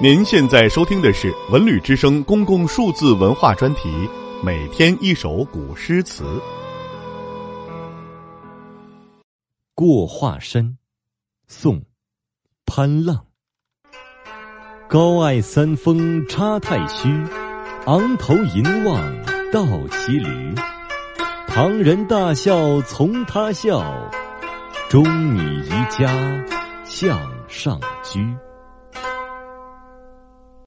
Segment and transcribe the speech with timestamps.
[0.00, 4.08] 您现在收听的是《文旅之声》公共数字文化专题，
[4.44, 6.22] 每天一首古诗词。
[9.74, 10.78] 过华山，
[11.48, 11.82] 宋，
[12.64, 13.26] 潘浪。
[14.88, 17.08] 高爱三峰插太虚，
[17.86, 20.54] 昂头迎望道骑驴。
[21.48, 23.82] 旁人大笑从他笑，
[24.88, 25.02] 终
[25.34, 26.06] 拟移家
[26.84, 28.24] 向上居。